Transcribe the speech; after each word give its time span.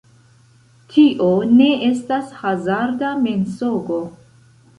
Tio 0.93 1.27
ne 1.59 1.67
estas 1.89 2.33
hazarda 2.39 3.13
mensogo. 3.27 4.01